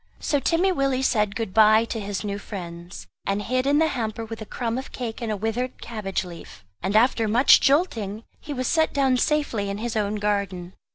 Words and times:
So 0.19 0.39
Timmy 0.39 0.71
Willie 0.71 1.03
said 1.03 1.35
good 1.35 1.53
bye 1.53 1.85
to 1.85 1.99
his 1.99 2.23
new 2.23 2.39
friends, 2.39 3.05
and 3.27 3.39
hid 3.39 3.67
in 3.67 3.77
the 3.77 3.89
hamper 3.89 4.25
with 4.25 4.41
a 4.41 4.47
crumb 4.47 4.79
of 4.79 4.91
cake 4.91 5.21
and 5.21 5.31
a 5.31 5.37
withered 5.37 5.79
cabbage 5.79 6.25
leaf; 6.25 6.65
and 6.81 6.95
after 6.95 7.27
much 7.27 7.59
jolting, 7.61 8.23
he 8.39 8.51
was 8.51 8.65
set 8.65 8.93
down 8.95 9.17
safely 9.17 9.69
in 9.69 9.77
his 9.77 9.95
own 9.95 10.15
garden. 10.15 10.73